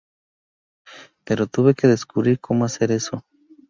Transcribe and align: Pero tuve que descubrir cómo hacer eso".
Pero 1.25 1.45
tuve 1.45 1.75
que 1.75 1.85
descubrir 1.87 2.39
cómo 2.39 2.65
hacer 2.65 2.91
eso". 2.91 3.23